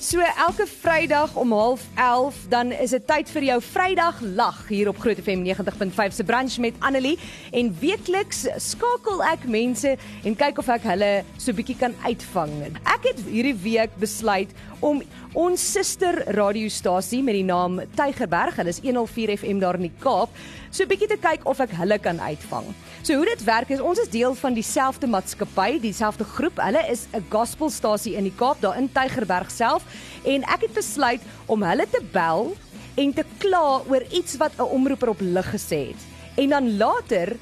So 0.00 0.16
elke 0.18 0.64
Vrydag 0.66 1.34
om 1.36 1.52
11:30 1.52 2.48
dan 2.48 2.72
is 2.72 2.90
dit 2.90 3.06
tyd 3.06 3.28
vir 3.28 3.44
jou 3.44 3.56
Vrydag 3.60 4.22
lag 4.32 4.62
hier 4.68 4.88
op 4.88 4.96
Groot 4.98 5.18
FM 5.20 5.42
90.5 5.44 6.14
se 6.16 6.24
brunch 6.24 6.56
met 6.58 6.74
Annelie 6.78 7.18
en 7.52 7.68
weekliks 7.80 8.46
skakel 8.56 9.20
ek 9.28 9.44
mense 9.44 9.92
en 10.24 10.36
kyk 10.36 10.58
of 10.58 10.72
ek 10.72 10.88
hulle 10.88 11.10
so 11.36 11.52
bietjie 11.52 11.76
kan 11.76 11.92
uitvang. 12.06 12.54
Ek 12.80 13.10
het 13.10 13.20
hierdie 13.28 13.58
week 13.60 13.92
besluit 14.00 14.56
om 14.80 15.02
ons 15.36 15.60
suster 15.72 16.22
radiostasie 16.32 17.20
met 17.22 17.36
die 17.36 17.44
naam 17.44 17.82
Tygerberg, 17.94 18.56
hulle 18.56 18.72
is 18.72 18.80
104 18.80 19.36
FM 19.36 19.60
daar 19.60 19.76
in 19.76 19.90
die 19.90 19.98
Kaap, 20.00 20.32
so 20.72 20.88
bietjie 20.88 21.10
te 21.12 21.20
kyk 21.20 21.44
of 21.44 21.60
ek 21.60 21.76
hulle 21.76 21.98
kan 22.00 22.18
uitvang. 22.24 22.72
So 23.02 23.20
hoe 23.20 23.28
dit 23.28 23.44
werk 23.44 23.70
is 23.70 23.84
ons 23.84 24.00
is 24.00 24.08
deel 24.08 24.34
van 24.40 24.56
dieselfde 24.56 25.08
maatskappy, 25.10 25.78
dieselfde 25.82 26.24
groep. 26.24 26.56
Hulle 26.56 26.82
is 26.88 27.06
'n 27.12 27.24
gospelstasie 27.28 28.16
in 28.16 28.24
die 28.24 28.36
Kaap 28.36 28.60
daar 28.60 28.78
in 28.78 28.88
Tygerberg 28.88 29.50
self 29.50 29.84
en 30.24 30.42
ek 30.42 30.66
het 30.68 30.74
besluit 30.74 31.22
om 31.46 31.62
hulle 31.62 31.86
te 31.90 32.02
bel 32.12 32.52
en 33.00 33.12
te 33.16 33.24
kla 33.38 33.80
oor 33.88 34.04
iets 34.10 34.36
wat 34.36 34.52
'n 34.58 34.72
omroeper 34.76 35.08
op 35.08 35.20
lig 35.20 35.48
gesê 35.54 35.80
het. 35.92 36.02
En 36.36 36.48
dan 36.48 36.76
later 36.76 37.36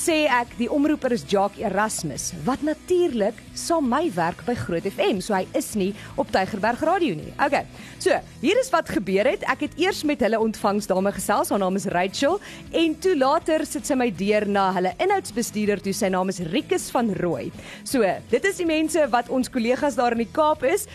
sê 0.00 0.24
ek 0.30 0.52
die 0.56 0.68
omroeper 0.70 1.12
is 1.12 1.24
Jacques 1.28 1.60
Erasmus 1.60 2.30
wat 2.46 2.62
natuurlik 2.64 3.36
saam 3.58 3.88
my 3.90 4.06
werk 4.14 4.40
by 4.46 4.54
Groot 4.54 4.86
FM 4.88 5.18
so 5.20 5.34
hy 5.34 5.42
is 5.58 5.74
nie 5.74 5.90
op 6.16 6.30
Tygerberg 6.32 6.80
Radio 6.86 7.14
nie. 7.18 7.32
Okay. 7.42 7.66
So, 8.00 8.14
hier 8.40 8.56
is 8.60 8.70
wat 8.72 8.88
gebeur 8.88 9.28
het. 9.28 9.44
Ek 9.50 9.66
het 9.66 9.76
eers 9.76 10.00
met 10.08 10.22
hulle 10.24 10.40
ontvangsdame 10.40 11.12
gesels. 11.12 11.50
Haar 11.52 11.60
naam 11.60 11.76
is 11.76 11.88
Rachel 11.92 12.38
en 12.72 12.94
toe 13.02 13.16
later 13.18 13.66
sit 13.68 13.84
sy 13.86 13.98
my 13.98 14.08
deur 14.14 14.46
na 14.48 14.70
hulle 14.78 14.94
inhoudsbestuurder 15.04 15.82
toe. 15.84 15.92
Sy 15.92 16.08
naam 16.08 16.32
is 16.32 16.40
Rikus 16.48 16.88
van 16.94 17.12
Rooi. 17.20 17.50
So, 17.84 18.06
dit 18.30 18.48
is 18.48 18.62
die 18.62 18.68
mense 18.68 19.04
wat 19.12 19.28
ons 19.28 19.52
kollegas 19.52 19.98
daar 20.00 20.16
in 20.16 20.24
die 20.24 20.32
Kaap 20.32 20.64
is. 20.64 20.86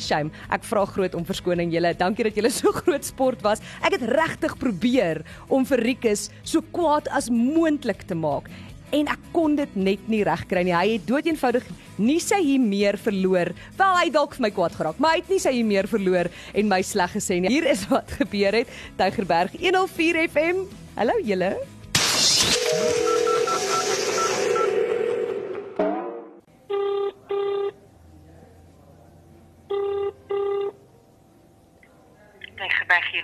Shame. 0.00 0.32
Ek 0.50 0.64
vra 0.66 0.86
groot 0.88 1.14
om 1.18 1.26
verskoning 1.28 1.72
julle. 1.74 1.94
Dankie 1.98 2.26
dat 2.28 2.38
julle 2.38 2.52
so 2.60 2.72
groot 2.76 3.06
sport 3.06 3.44
was. 3.46 3.62
Ek 3.84 3.98
het 3.98 4.08
regtig 4.10 4.56
probeer 4.60 5.24
om 5.48 5.66
vir 5.68 5.84
Rikus 5.90 6.28
so 6.42 6.64
kwaad 6.74 7.10
as 7.14 7.30
moontlik 7.32 8.06
te 8.08 8.18
maak 8.18 8.50
en 8.96 9.10
ek 9.10 9.22
kon 9.34 9.54
dit 9.58 9.76
net 9.78 10.08
nie 10.10 10.22
regkry 10.26 10.64
nie. 10.66 10.74
Hy 10.74 10.96
het 10.96 11.06
doeteenvoudig 11.08 11.66
nie 12.00 12.18
sy 12.22 12.40
hier 12.42 12.62
meer 12.62 12.98
verloor. 13.00 13.52
Wel 13.78 13.98
hy 14.00 14.06
dalk 14.14 14.36
vir 14.36 14.46
my 14.48 14.52
kwaad 14.56 14.76
geraak, 14.78 15.00
maar 15.02 15.16
hy 15.16 15.22
het 15.22 15.32
nie 15.32 15.42
sy 15.42 15.54
hier 15.58 15.68
meer 15.68 15.90
verloor 15.90 16.30
en 16.54 16.70
my 16.70 16.82
sleg 16.86 17.14
gesê 17.18 17.40
nie. 17.42 17.52
Hier 17.52 17.68
is 17.70 17.86
wat 17.92 18.18
gebeur 18.20 18.62
het. 18.62 18.78
Tygerberg 19.00 19.56
104 19.60 20.24
FM. 20.28 20.64
Hallo 20.98 21.18
julle. 21.24 21.54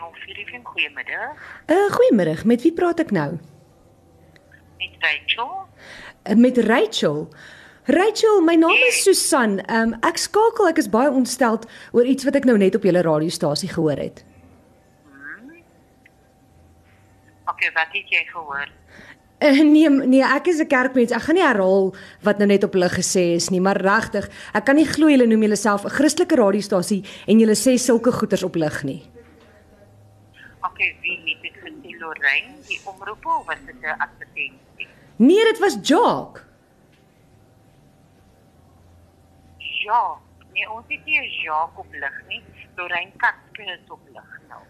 Tygerberg 0.07 0.27
104 0.27 0.47
FM. 0.47 0.63
Goeiemiddag. 0.63 1.37
Uh 1.67 1.91
goeiemôre. 1.91 2.45
Met 2.45 2.63
wie 2.63 2.73
praat 2.73 3.01
ek 3.01 3.11
nou? 3.11 3.39
Met 4.79 4.95
Rachel. 5.01 5.67
Uh, 6.29 6.35
met 6.35 6.59
Rachel. 6.59 7.29
Rachel, 7.85 8.41
my 8.41 8.55
naam 8.55 8.87
is 8.89 9.03
Susan. 9.03 9.61
Um 9.71 9.95
ek 10.03 10.19
skakel, 10.19 10.69
ek 10.69 10.79
is 10.83 10.91
baie 10.91 11.11
ontsteld 11.11 11.67
oor 11.93 12.07
iets 12.07 12.27
wat 12.27 12.37
ek 12.37 12.47
nou 12.47 12.57
net 12.59 12.75
op 12.75 12.83
julle 12.87 13.03
radiostasie 13.03 13.71
gehoor 13.71 13.99
het. 13.99 14.25
Okay, 17.47 17.71
wat 17.73 17.95
het 17.95 18.11
jy 18.11 18.25
gehoor? 18.27 18.67
Uh, 19.37 19.61
nee, 19.61 19.89
nee, 19.91 20.25
ek 20.25 20.49
is 20.49 20.59
'n 20.59 20.67
kerkmens. 20.67 21.13
Ek 21.13 21.23
gaan 21.23 21.35
nie 21.35 21.45
herhaal 21.45 21.95
wat 22.23 22.39
nou 22.39 22.49
net 22.49 22.65
op 22.65 22.73
hulle 22.73 22.89
gesê 22.89 23.37
is 23.37 23.51
nie, 23.51 23.61
maar 23.61 23.77
regtig, 23.77 24.29
ek 24.55 24.65
kan 24.65 24.77
nie 24.77 24.87
glo 24.87 25.09
julle 25.09 25.27
noem 25.27 25.43
julleself 25.43 25.85
'n 25.85 25.95
Christelike 25.95 26.35
radiostasie 26.35 27.05
en 27.27 27.39
julle 27.39 27.55
sê 27.55 27.79
sulke 27.79 28.13
goeters 28.13 28.43
op 28.43 28.57
lig 28.57 28.83
nie. 28.83 29.16
Okay, 30.77 30.93
wie 31.01 31.17
het 31.25 31.41
dit 31.41 31.55
gesê 31.57 31.93
Lorraine, 31.97 32.59
die 32.69 32.77
omroep 32.85 33.27
of 33.27 33.47
was 33.49 33.63
dit 33.65 33.81
'n 33.81 33.97
advertensie? 33.97 34.89
Nee, 35.17 35.45
dit 35.45 35.59
was 35.59 35.79
Jacques. 35.83 36.45
Ja, 39.59 40.19
nee, 40.53 40.71
ons 40.71 40.85
het 40.89 41.05
nie 41.05 41.41
Jacques 41.43 41.79
op 41.85 41.93
lig 41.93 42.23
nie. 42.29 42.43
Lorraine 42.75 43.13
Katske 43.17 43.63
is 43.63 43.89
op 43.89 44.01
lig 44.13 44.41
nou. 44.49 44.63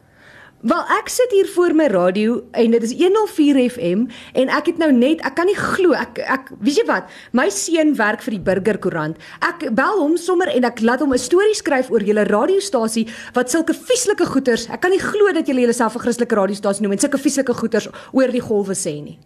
Wel, 0.65 0.81
ek 0.89 1.11
sit 1.13 1.33
hier 1.37 1.45
voor 1.53 1.75
my 1.77 1.85
radio 1.93 2.39
en 2.57 2.73
dit 2.73 2.83
is 2.83 2.93
104 2.97 3.59
FM 3.77 4.07
en 4.41 4.49
ek 4.49 4.71
het 4.71 4.79
nou 4.81 4.89
net, 4.89 5.21
ek 5.21 5.35
kan 5.37 5.45
nie 5.45 5.57
glo, 5.57 5.93
ek 5.93 6.17
ek 6.25 6.49
weet 6.65 6.79
jy 6.81 6.85
wat, 6.89 7.11
my 7.37 7.45
seun 7.53 7.93
werk 7.99 8.23
vir 8.25 8.39
die 8.39 8.41
Burger 8.41 8.79
Koerant. 8.81 9.21
Ek 9.45 9.67
bel 9.77 10.01
hom 10.01 10.15
sommer 10.17 10.49
en 10.49 10.65
ek 10.65 10.81
laat 10.81 11.05
hom 11.05 11.13
'n 11.13 11.21
storie 11.21 11.55
skryf 11.55 11.91
oor 11.93 12.01
julle 12.01 12.25
radiostasie 12.25 13.05
wat 13.37 13.53
sulke 13.53 13.77
vieslike 13.77 14.25
goeters. 14.25 14.65
Ek 14.73 14.81
kan 14.81 14.91
nie 14.91 14.99
glo 14.99 15.29
dat 15.33 15.47
julle 15.47 15.61
julleself 15.61 15.95
'n 15.95 16.01
Christelike 16.01 16.35
radiostasie 16.35 16.83
noem 16.83 16.93
en 16.93 17.05
sulke 17.05 17.21
vieslike 17.21 17.53
goeters 17.53 17.89
oor 18.13 18.33
die 18.33 18.41
golwe 18.41 18.73
sê 18.73 19.03
nie. 19.03 19.19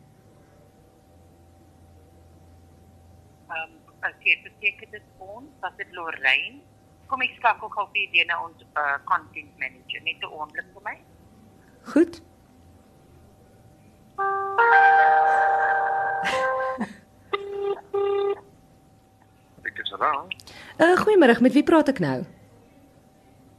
Ehm, 3.54 3.70
um, 3.70 3.94
as 4.02 4.18
jy 4.18 4.34
beteken 4.42 4.90
dit 4.90 5.06
ons, 5.18 5.46
was 5.62 5.72
dit 5.78 5.86
Lorraine? 5.92 6.58
Kom 7.06 7.22
ek 7.22 7.38
skakel 7.38 7.68
gou 7.68 7.86
vir 7.94 8.10
die 8.12 8.24
na 8.26 8.42
ons 8.42 8.58
uh, 8.74 8.98
content 9.06 9.52
manager, 9.58 10.02
net 10.02 10.18
'n 10.18 10.26
oomblik 10.26 10.66
vir 10.74 10.82
my. 10.82 10.98
Goed. 11.82 12.20
Ek 19.64 19.78
is 19.82 19.92
reg. 20.00 20.36
Uh 20.80 20.96
goeiemôre, 21.04 21.40
met 21.44 21.52
wie 21.56 21.64
praat 21.66 21.90
ek 21.92 22.00
nou? 22.02 22.20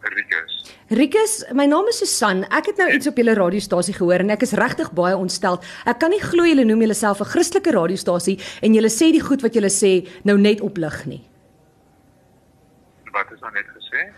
Rikus. 0.01 0.55
Rikus, 0.97 1.33
my 1.55 1.67
naam 1.69 1.87
is 1.91 1.99
Susan. 2.01 2.41
Ek 2.49 2.71
het 2.71 2.79
nou 2.81 2.87
iets 2.91 3.07
op 3.07 3.19
julle 3.21 3.35
radiostasie 3.37 3.93
gehoor 3.95 4.23
en 4.23 4.33
ek 4.33 4.41
is 4.47 4.55
regtig 4.57 4.89
baie 4.97 5.15
ontstel. 5.15 5.59
Ek 5.87 5.99
kan 6.01 6.11
nie 6.11 6.21
glo 6.23 6.47
julle 6.47 6.65
noem 6.65 6.81
julleself 6.81 7.21
'n 7.21 7.29
Christelike 7.33 7.71
radiostasie 7.71 8.39
en 8.61 8.73
julle 8.73 8.89
sê 8.89 9.11
die 9.13 9.21
goed 9.21 9.41
wat 9.45 9.53
julle 9.53 9.69
sê 9.69 10.07
nou 10.25 10.37
net 10.37 10.61
op 10.61 10.77
lig 10.77 11.05
nie. 11.05 11.21
Wat 13.13 13.31
is 13.31 13.39
nou 13.41 13.51
net 13.53 13.67
gesê? 13.77 14.09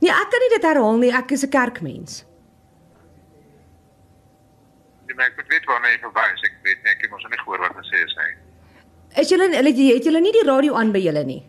Nee, 0.00 0.10
ek 0.10 0.30
kan 0.30 0.40
nie 0.40 0.52
dit 0.56 0.62
herhaal 0.62 0.98
nie. 0.98 1.10
Ek 1.10 1.32
is 1.32 1.44
'n 1.44 1.50
kerkmens. 1.50 2.24
Jy 5.12 5.16
maar 5.18 5.28
ek 5.28 5.36
moet 5.36 5.50
weet 5.52 5.66
waarna 5.68 5.88
jy 5.92 5.98
verwys. 6.00 6.42
Ek 6.48 6.54
weet 6.64 6.78
nie, 6.84 6.92
ek 6.94 7.02
het 7.04 7.10
mos 7.12 7.24
nie 7.28 7.38
gehoor 7.42 7.60
wat 7.60 7.74
gesê 7.76 7.98
is 8.00 8.14
nie. 8.16 8.30
Is 9.20 9.28
julle 9.28 9.48
het 9.52 10.04
julle 10.08 10.20
nie 10.24 10.32
die 10.32 10.44
radio 10.48 10.74
aan 10.80 10.92
by 10.94 11.02
julle 11.04 11.20
nie? 11.28 11.42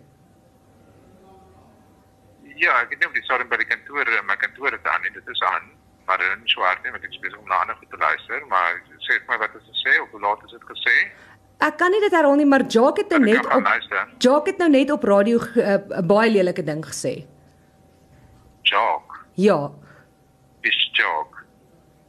Ja, 2.60 2.82
ek 2.84 2.92
het 2.92 3.00
net 3.00 3.08
op 3.08 3.16
die 3.16 3.24
sorry 3.24 3.46
by 3.48 3.56
die 3.62 3.70
kantoor, 3.70 4.12
my 4.28 4.36
kantoor 4.42 4.76
het 4.76 4.88
aan 4.92 5.08
en 5.08 5.16
dit 5.16 5.32
is 5.32 5.42
aan. 5.48 5.70
Maar 6.08 6.20
dit 6.20 6.28
is 6.28 6.42
nie 6.44 6.52
so 6.52 6.66
hard 6.68 6.84
nie, 6.84 6.92
want 6.92 7.06
ek 7.08 7.14
is 7.16 7.22
besig 7.24 7.40
om 7.40 7.48
na 7.48 7.62
ander 7.64 7.78
goed 7.80 7.88
te 7.94 8.00
luister, 8.02 8.44
maar 8.52 8.76
sê 9.08 9.16
vir 9.22 9.30
my 9.32 9.38
wat 9.46 9.56
is 9.56 9.70
gesê 9.72 9.94
of 10.04 10.12
hoe 10.12 10.20
laat 10.26 10.44
is 10.44 10.52
dit 10.58 10.66
gesê? 10.74 10.96
Ek 11.64 11.78
kan 11.80 11.96
nie 11.96 12.02
dit 12.04 12.12
herhaal 12.12 12.36
nie, 12.36 12.48
maar 12.50 12.66
Jacques 12.68 13.06
het 13.06 13.14
nou 13.16 13.22
net 13.24 13.48
op. 13.48 13.70
Jacques 14.20 14.52
het 14.52 14.60
nou 14.60 14.70
net 14.74 14.92
op 14.92 15.04
radio 15.08 15.40
ge- 15.40 15.64
'n 15.64 15.94
uh, 15.96 16.02
baie 16.12 16.32
lelike 16.32 16.64
ding 16.64 16.84
gesê. 16.84 17.24
Jock. 18.68 19.16
Ja, 19.40 19.72
Is 20.64 20.92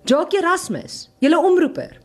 jock. 0.04 0.30
Jacques 0.30 0.40
Erasmus, 0.40 1.10
julle 1.20 1.38
omroeper. 1.38 1.98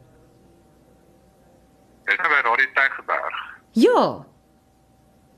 Is 2.10 2.18
nou 2.18 2.30
by 2.30 2.42
Radio 2.42 2.66
Tygerberg. 2.74 3.36
Ja. 3.72 4.26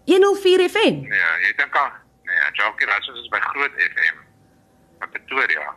104 0.05 0.69
FM. 0.69 1.01
Nee, 1.09 1.25
jy 1.43 1.53
dink 1.57 1.75
aan 1.75 1.91
Nee, 2.31 2.51
Jock 2.51 2.81
Erasmus 2.81 3.19
is 3.19 3.27
by 3.27 3.39
Groot 3.39 3.71
FM. 3.75 4.15
In 5.01 5.09
Pretoria. 5.09 5.75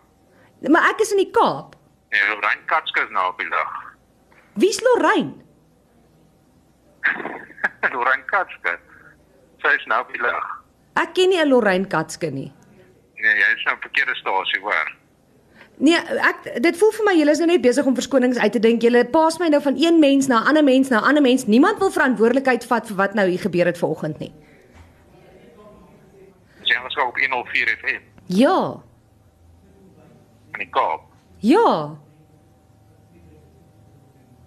Maar 0.71 0.91
ek 0.93 1.01
is 1.03 1.11
in 1.11 1.19
die 1.25 1.31
Kaap. 1.35 1.75
Nee, 2.15 2.27
Lorraine 2.31 2.63
Katske 2.71 3.03
is 3.03 3.11
nou 3.11 3.25
op 3.33 3.41
die 3.43 3.49
lug. 3.49 3.73
Wie's 4.63 4.79
Lorraine? 4.87 5.35
Lorraine 7.95 8.27
Katske. 8.31 8.77
Sy 9.65 9.73
is 9.81 9.87
nou 9.91 9.99
op 10.05 10.13
die 10.15 10.23
lug. 10.23 10.47
Ek 11.01 11.15
ken 11.17 11.33
nie 11.33 11.41
'n 11.43 11.51
Lorraine 11.51 11.91
Katske 11.91 12.31
nie. 12.31 12.53
Nee, 13.19 13.35
jy 13.41 13.49
is 13.57 13.65
nou 13.67 13.75
op 13.75 13.83
'n 13.83 13.87
verkeerde 13.89 14.15
stasie, 14.21 14.61
hoor. 14.63 14.93
Nee, 15.79 15.97
ek 15.97 16.63
dit 16.63 16.77
voel 16.79 16.91
vir 16.93 17.05
my 17.05 17.15
julle 17.19 17.31
is 17.35 17.39
nou 17.43 17.49
net 17.51 17.61
besig 17.63 17.87
om 17.87 17.95
verskonings 17.95 18.39
uit 18.39 18.53
te 18.53 18.59
dink. 18.63 18.83
Julle 18.83 19.05
paas 19.11 19.39
my 19.39 19.49
nou 19.49 19.61
van 19.63 19.75
een 19.77 19.99
mens 19.99 20.27
na 20.27 20.41
'n 20.41 20.47
ander 20.49 20.65
mens 20.65 20.89
na 20.89 21.01
'n 21.01 21.05
ander 21.09 21.23
mens. 21.23 21.47
Niemand 21.47 21.79
wil 21.79 21.91
verantwoordelikheid 21.91 22.65
vat 22.65 22.87
vir 22.87 22.97
wat 22.97 23.15
nou 23.15 23.29
hier 23.29 23.39
gebeur 23.41 23.67
het 23.67 23.79
vanoggend 23.79 24.19
nie. 24.19 24.33
Jy 26.63 26.79
was 26.83 26.97
ook 26.97 27.09
op 27.09 27.19
104 27.19 27.69
FM 27.83 28.01
Ja. 28.27 28.81
in 30.53 30.59
die 30.59 30.69
Kaap. 30.71 31.01
Ja. 31.39 31.97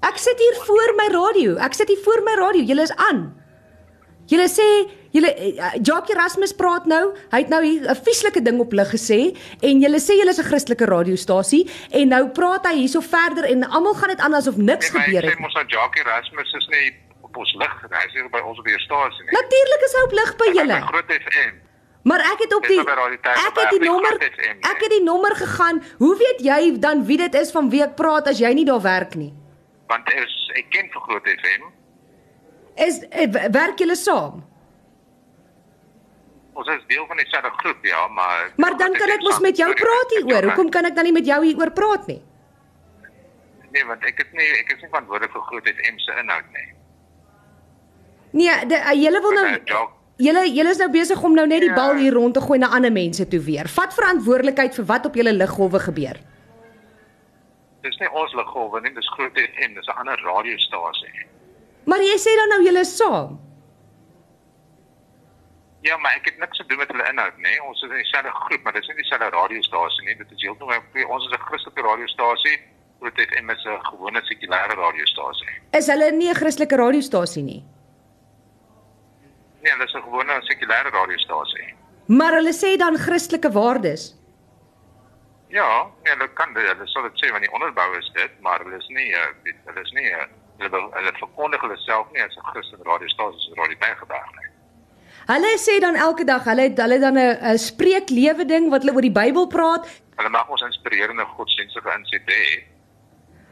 Ek 0.01 0.17
sit 0.17 0.39
hier 0.39 0.55
voor 0.65 0.93
my 0.97 1.07
radio. 1.13 1.55
Ek 1.55 1.73
sit 1.73 1.87
hier 1.89 1.97
voor 2.03 2.21
my 2.23 2.33
radio. 2.39 2.61
Julle 2.63 2.81
is 2.81 2.95
aan. 2.95 3.33
Julle 4.25 4.47
sê 4.47 4.89
julle 5.17 5.31
uh, 5.33 5.71
Jacques 5.81 6.13
Erasmus 6.15 6.53
praat 6.57 6.85
nou. 6.89 7.03
Hy 7.33 7.41
het 7.43 7.49
nou 7.53 7.61
hier 7.65 7.89
'n 7.89 7.95
vieslike 8.07 8.41
ding 8.41 8.59
op 8.63 8.71
lig 8.71 8.89
gesê 8.93 9.19
en 9.61 9.81
julle 9.83 9.99
sê 9.99 10.17
julle 10.19 10.33
is 10.35 10.39
'n 10.39 10.49
Christelike 10.49 10.85
radiostasie 10.85 11.63
en 11.91 12.07
nou 12.15 12.23
praat 12.29 12.67
hy 12.67 12.75
hierso 12.83 13.01
verder 13.01 13.43
en 13.45 13.63
almal 13.69 13.95
gaan 13.95 14.09
dit 14.09 14.19
aan 14.19 14.33
asof 14.33 14.57
niks 14.57 14.91
Nee, 14.91 15.01
gebeur 15.01 15.23
ek 15.23 15.29
het. 15.29 15.37
sê 15.37 15.41
mos 15.41 15.53
dat 15.53 15.69
Jackie 15.69 16.01
Erasmus 16.05 16.53
is 16.53 16.67
nie 16.69 16.87
op 17.21 17.37
ons 17.37 17.53
lig 17.53 17.75
nie. 17.89 17.97
Hy 17.99 18.05
is 18.07 18.13
nie 18.13 18.29
by 18.29 18.41
ons 18.49 18.59
op 18.59 18.65
die 18.65 18.79
stasie 18.79 19.23
nie. 19.25 19.33
Natuurlik 19.39 19.81
is 19.87 19.93
hy 19.97 20.03
op 20.07 20.13
lig 20.19 20.31
by 20.41 20.49
julle. 20.57 20.81
Groot 20.81 21.11
FM. 21.21 21.53
Maar 22.07 22.19
ek 22.19 22.39
het 22.39 22.53
op 22.55 22.63
die 22.63 22.79
ek 22.79 23.57
het 23.59 23.69
die 23.75 23.83
nommer 23.83 24.15
FM, 24.15 24.55
nee. 24.55 24.71
ek 24.71 24.79
het 24.79 24.91
die 24.95 25.03
nommer 25.03 25.35
gegaan. 25.35 25.81
Hoe 25.97 26.15
weet 26.17 26.39
jy 26.39 26.79
dan 26.79 27.05
wie 27.05 27.17
dit 27.17 27.35
is 27.35 27.51
van 27.51 27.69
wie 27.69 27.81
ek 27.83 27.95
praat 27.95 28.27
as 28.31 28.39
jy 28.39 28.53
nie 28.53 28.65
daar 28.65 28.81
werk 28.81 29.15
nie? 29.15 29.33
Want 29.87 30.07
is 30.13 30.35
ek 30.55 30.69
ken 30.71 30.87
vir 30.93 31.01
Groot 31.07 31.27
FM. 31.33 31.67
Is 32.87 33.01
eh, 33.09 33.27
werk 33.51 33.79
julle 33.79 33.95
saam? 33.95 34.45
Ons 36.57 36.67
is 36.73 36.85
deel 36.89 37.03
van 37.05 37.17
dieselfde 37.21 37.51
groep 37.61 37.83
ja, 37.85 38.07
maar 38.07 38.47
Maar 38.57 38.77
dan 38.77 38.93
kan 38.97 39.09
ek 39.13 39.21
mos 39.21 39.39
met 39.45 39.57
jou 39.61 39.67
praat 39.77 40.13
hieroor. 40.15 40.43
Hoekom 40.49 40.69
kan 40.73 40.85
ek 40.89 40.95
dan 40.97 41.05
nie 41.05 41.13
met 41.13 41.25
jou 41.29 41.37
hieroor 41.45 41.71
praat 41.71 42.07
nie? 42.09 42.21
Nee, 43.71 43.83
want 43.85 44.01
ek 44.09 44.19
is 44.23 44.31
nie 44.33 44.47
ek 44.63 44.71
is 44.73 44.81
nie 44.81 44.89
verantwoordelik 44.89 45.31
vir 45.35 45.41
Groot 45.51 45.67
FM 45.75 45.99
se 46.01 46.15
inhoud 46.23 46.49
nie. 46.55 46.67
Nee, 48.41 48.65
de, 48.71 48.75
uh, 48.79 48.95
julle 48.97 49.21
wil 49.21 49.35
nou 49.37 49.47
julle 50.17 50.43
julle 50.49 50.71
is 50.73 50.79
nou 50.81 50.89
besig 50.91 51.21
om 51.23 51.35
nou 51.37 51.45
net 51.47 51.61
die 51.61 51.69
Ja. 51.69 51.75
bal 51.77 51.95
hier 52.01 52.13
rond 52.17 52.33
te 52.33 52.41
gooi 52.41 52.57
na 52.59 52.71
ander 52.73 52.91
mense 52.91 53.27
toe 53.27 53.39
weer. 53.39 53.67
Vat 53.69 53.93
verantwoordelikheid 53.93 54.73
vir 54.75 54.85
wat 54.85 55.05
op 55.05 55.15
julle 55.15 55.33
liggolwe 55.33 55.79
gebeur. 55.79 56.17
Dis 57.85 57.97
nie 58.01 58.09
ons 58.11 58.33
liggolwe 58.33 58.81
nie, 58.81 58.93
dis 58.97 59.09
Groot 59.13 59.37
FM, 59.37 59.75
dis 59.77 59.87
'n 59.87 59.97
ander 59.99 60.17
radiostasie. 60.25 61.25
Maar 61.85 61.99
jy 62.01 62.17
sê 62.17 62.33
dan 62.35 62.49
nou 62.49 62.63
julle 62.65 62.79
is 62.79 62.97
saam. 62.97 63.39
Ja, 65.87 65.97
maar 66.03 66.13
ek 66.19 66.25
het 66.29 66.37
niks 66.41 66.57
te 66.57 66.65
doen 66.69 66.77
met 66.81 66.89
hulle 66.91 67.05
inhoud 67.11 67.37
nie. 67.37 67.55
Ons 67.63 67.81
is 67.83 67.89
in 67.89 67.95
dieselfde 68.01 68.31
groep, 68.43 68.63
maar 68.63 68.73
dit 68.73 68.81
is 68.81 68.87
nie 68.91 68.95
dieselfde 69.01 69.29
radiostasie 69.35 70.05
nie. 70.07 70.15
Dit 70.21 70.31
is 70.35 70.41
heeltemal 70.41 70.81
ons 71.15 71.25
is 71.27 71.31
'n 71.37 71.45
Christelike 71.49 71.81
radiostasie. 71.89 72.57
Groot 72.99 73.19
FM 73.27 73.49
is 73.55 73.63
'n 73.65 73.79
gewone 73.91 74.21
sekulêre 74.29 74.75
radiostasie. 74.83 75.49
Is 75.79 75.87
hulle 75.87 76.11
nie 76.11 76.29
'n 76.29 76.35
Christelike 76.35 76.75
radiostasie 76.75 77.43
nie? 77.43 77.63
Nee, 79.61 79.71
hulle 79.71 79.85
is 79.85 79.93
'n 79.95 80.01
gewone 80.07 80.41
sekulêre 80.49 80.89
radiostasie. 80.99 81.73
Maar 82.07 82.33
hulle 82.39 82.53
sê 82.53 82.77
dan 82.77 82.97
Christelike 82.97 83.51
waardes. 83.51 84.15
Ja, 85.49 85.87
nee, 86.03 86.13
hulle 86.13 86.27
kan 86.33 86.53
dit, 86.53 86.67
hulle 86.67 86.87
sal 86.87 87.03
dit 87.03 87.15
sê 87.23 87.31
want 87.31 87.43
die 87.43 87.53
onderbou 87.53 87.97
is 87.97 88.09
dit, 88.13 88.31
maar 88.41 88.59
hulle 88.63 88.77
is 88.77 88.87
nie 88.87 89.15
dit- 89.43 89.55
hulle 89.65 89.81
is 89.81 89.91
nie 89.91 90.09
uh, 90.11 90.25
hulle 90.59 90.89
hulle 90.97 91.11
verkondig 91.19 91.61
hulle 91.61 91.77
self 91.77 92.11
nie 92.11 92.21
as 92.23 92.35
'n 92.35 92.43
Christen 92.51 92.79
radiostasie 92.83 93.39
soos 93.39 93.57
Radio 93.57 93.77
Tygerberg 93.79 94.31
nie. 94.39 94.46
Hulle 95.27 95.57
sê 95.59 95.79
dan 95.83 95.95
elke 95.99 96.23
dag 96.23 96.43
hulle 96.47 96.61
het 96.69 96.77
hulle 96.79 96.99
dan 96.99 97.17
'n 97.19 97.57
spreeklewe 97.59 98.45
ding 98.45 98.69
wat 98.71 98.81
hulle 98.83 98.93
oor 98.95 99.01
die 99.01 99.11
Bybel 99.11 99.47
praat, 99.47 99.87
Hulle 100.17 100.29
mag 100.29 100.49
ons 100.49 100.61
inspirerende 100.61 101.25
godsdienstige 101.35 101.89
insette 101.97 102.31
hê. 102.33 102.63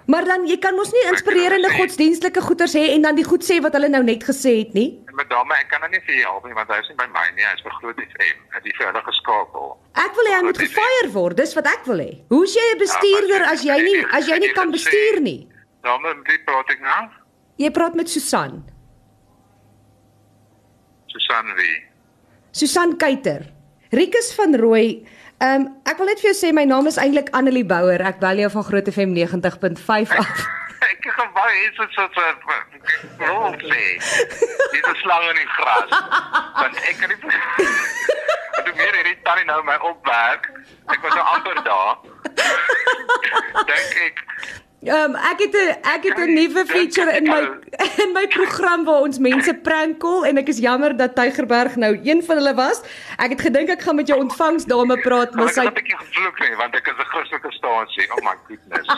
maar 0.07 0.25
dan 0.25 0.45
jy 0.47 0.57
kan 0.57 0.75
mos 0.75 0.91
nie 0.93 1.03
inspirerende 1.11 1.69
godsdienstlike 1.69 2.41
goeters 2.41 2.73
hê 2.75 2.93
en 2.95 3.01
dan 3.01 3.15
die 3.15 3.23
goed 3.25 3.43
sê 3.43 3.59
wat 3.61 3.73
hulle 3.73 3.89
nou 3.89 4.03
net 4.03 4.23
gesê 4.23 4.57
het 4.63 4.73
nie. 4.73 4.99
Maar 5.13 5.27
dame, 5.27 5.53
ek 5.59 5.69
kan 5.69 5.81
nou 5.81 5.89
nie 5.89 5.99
vir 6.05 6.15
jou 6.15 6.31
help 6.31 6.45
nie 6.45 6.53
want 6.53 6.69
hy 6.69 6.79
is 6.79 6.89
nie 6.89 6.95
by 6.95 7.07
my 7.13 7.25
nie, 7.35 7.43
hy 7.43 7.53
is 7.55 7.61
by 7.63 7.69
Groot 7.79 7.95
FM. 7.97 8.37
Hy 8.51 8.59
het 8.63 8.75
vir 8.77 8.87
hulle 8.87 9.01
geskakel. 9.09 9.77
Ek 9.95 10.15
wil 10.15 10.25
hê 10.25 10.33
hy 10.37 10.43
moet 10.43 10.57
gefire 10.57 11.09
word, 11.13 11.37
dis 11.37 11.53
wat 11.55 11.67
ek 11.67 11.85
wil 11.85 11.97
hê. 11.99 12.11
Hoe's 12.29 12.53
jy 12.55 12.65
'n 12.75 12.79
bestuurder 12.79 13.43
as 13.51 13.61
jy 13.63 13.77
nie 13.83 14.05
as 14.11 14.27
jy 14.27 14.37
nie 14.39 14.53
kan 14.53 14.71
bestuur 14.71 15.19
nie? 15.21 15.47
Dame, 15.83 16.13
met 16.15 16.27
wie 16.27 16.39
praat 16.45 16.69
ek 16.69 16.81
nou? 16.81 17.09
Jy 17.57 17.69
praat 17.71 17.95
met 17.95 18.09
Susan. 18.09 18.63
Susan 21.35 21.55
wie? 21.55 21.83
Susan 22.51 22.97
Kuyter. 22.97 23.41
Rikus 23.91 24.33
van 24.35 24.55
Rooi. 24.55 25.07
Ehm 25.37 25.61
um, 25.61 25.71
ek 25.83 25.97
wil 25.99 26.07
net 26.07 26.21
vir 26.23 26.31
jou 26.31 26.37
sê 26.37 26.51
my 26.55 26.63
naam 26.63 26.87
is 26.87 26.95
eintlik 26.97 27.27
Annelie 27.35 27.65
Bouwer. 27.67 27.99
Ek 28.07 28.21
bel 28.21 28.39
jou 28.39 28.49
van 28.53 28.63
Groot 28.63 28.87
FM 28.87 29.11
90.5 29.17 30.13
af. 30.15 30.45
Ek 30.85 31.07
het 31.07 31.15
gewou 31.17 31.45
hê 31.49 31.65
dit 31.65 31.75
so 31.75 32.07
so 32.15 32.23
rol 33.19 33.55
sê. 33.67 33.83
Dis 34.71 34.87
'n 34.87 34.95
slang 35.01 35.27
in 35.31 35.39
die 35.41 35.49
gras. 35.57 35.91
Want 36.55 36.75
ek 36.87 36.95
kan 36.99 37.09
nie 37.11 37.19
Wat 38.55 38.65
doen 38.65 38.77
meer 38.79 38.95
hierdie 38.95 39.17
tannie 39.27 39.47
nou 39.49 39.59
my 39.67 39.75
opwerk? 39.91 40.51
Ek 40.87 41.01
was 41.03 41.15
nou 41.19 41.25
amper 41.35 41.63
daar. 41.67 41.99
Dink 43.71 43.99
ek 44.07 44.23
Ehm 44.85 45.15
um, 45.15 45.15
ek 45.15 45.39
het 45.39 45.55
'n 45.55 45.69
ek 45.81 46.03
het 46.03 46.17
'n 46.17 46.33
nuwe 46.33 46.65
feature 46.65 47.11
in 47.17 47.23
my 47.23 47.41
in 48.03 48.13
my 48.13 48.27
program 48.27 48.85
waar 48.85 49.01
ons 49.05 49.19
mense 49.19 49.53
prank 49.67 49.99
call 50.03 50.25
en 50.25 50.37
ek 50.41 50.47
is 50.53 50.59
jammer 50.63 50.91
dat 50.97 51.15
Tygerberg 51.15 51.75
nou 51.81 51.93
een 52.03 52.23
van 52.25 52.35
hulle 52.41 52.55
was. 52.57 52.77
Ek 53.17 53.29
het 53.35 53.41
gedink 53.47 53.67
ek 53.73 53.81
gaan 53.85 53.97
met 53.99 54.07
jou 54.11 54.19
ontvangsdame 54.19 54.97
praat, 55.05 55.31
maar 55.35 55.49
sy 55.49 55.53
sy 55.61 55.67
'n 55.69 55.73
bietjie 55.79 55.99
gevloek 56.01 56.37
nie 56.43 56.55
want 56.61 56.73
ek 56.75 56.85
is 56.91 56.97
'n 56.99 57.09
Christelike 57.13 57.51
stasie. 57.57 58.07
Oh 58.15 58.21
my 58.27 58.35
goodness. 58.47 58.87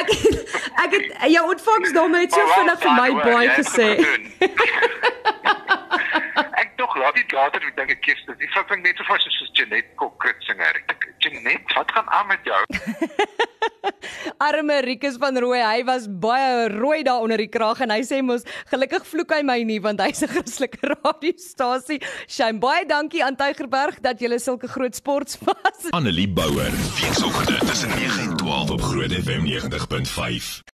ek 0.00 0.08
het, 0.10 0.36
ek 0.84 0.90
het 0.96 1.06
jou 1.36 1.44
ontvangsdame 1.54 2.16
het 2.24 2.32
so 2.32 2.38
wel 2.44 2.54
vinnig 2.58 2.78
vir 2.84 2.94
my 3.00 3.10
baie 3.22 3.48
het 3.48 3.58
gesê. 3.66 3.88
ek 6.62 6.70
tog 6.76 6.96
laat 6.96 7.14
dit 7.14 7.32
later 7.32 7.60
ek 7.62 7.76
dink 7.76 7.90
ek 7.96 8.00
kies 8.00 8.22
dit. 8.26 8.38
Ek 8.48 8.68
vind 8.68 8.82
net 8.82 8.96
so 8.96 9.04
vas 9.08 9.22
soos 9.38 9.50
Janet 9.52 9.86
Kokritsinger. 10.00 10.74
Janet, 11.18 11.64
wat 11.74 11.92
gaan 11.92 12.10
aan 12.10 12.26
met 12.26 12.40
jou? 12.44 12.64
Arme 14.44 14.80
Rikus 14.84 15.16
van 15.16 15.38
Rooi, 15.40 15.60
hy 15.64 15.84
was 15.88 16.04
baie 16.20 16.66
rooi 16.68 17.02
daar 17.06 17.22
onder 17.24 17.40
die 17.40 17.48
kraag 17.48 17.80
en 17.80 17.94
hy 17.94 18.02
sê 18.04 18.18
mos 18.20 18.44
gelukkig 18.68 19.06
vloek 19.08 19.32
hy 19.32 19.40
my 19.46 19.56
nie 19.64 19.78
want 19.80 20.02
hy's 20.04 20.20
'n 20.20 20.28
Christelike 20.34 20.84
radiostasie. 20.92 22.00
Shame 22.28 22.60
baie 22.60 22.84
dankie 22.84 23.24
aan 23.24 23.40
Tygerberg 23.40 24.02
dat 24.04 24.20
jy 24.20 24.36
sulke 24.38 24.68
groot 24.68 24.94
sports 24.94 25.38
was. 25.48 25.88
Annelie 25.92 26.28
Bouwer. 26.28 26.72
Weekoggend 27.00 27.66
tussen 27.66 27.88
9 27.88 28.20
en 28.20 28.36
12 28.36 28.70
op 28.70 28.82
Groot 28.82 29.12
FM 29.12 29.48
90.5. 29.48 30.64